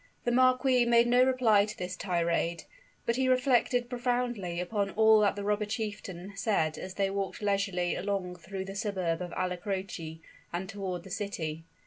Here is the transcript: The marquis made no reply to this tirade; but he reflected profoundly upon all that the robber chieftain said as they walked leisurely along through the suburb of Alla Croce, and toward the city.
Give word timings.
The 0.23 0.31
marquis 0.31 0.83
made 0.85 1.05
no 1.05 1.23
reply 1.23 1.65
to 1.65 1.77
this 1.77 1.95
tirade; 1.95 2.63
but 3.05 3.17
he 3.17 3.29
reflected 3.29 3.87
profoundly 3.87 4.59
upon 4.59 4.89
all 4.89 5.19
that 5.19 5.35
the 5.35 5.43
robber 5.43 5.67
chieftain 5.67 6.33
said 6.35 6.75
as 6.79 6.95
they 6.95 7.11
walked 7.11 7.39
leisurely 7.39 7.93
along 7.95 8.37
through 8.37 8.65
the 8.65 8.73
suburb 8.73 9.21
of 9.21 9.31
Alla 9.33 9.57
Croce, 9.57 10.19
and 10.51 10.67
toward 10.67 11.03
the 11.03 11.11
city. 11.11 11.65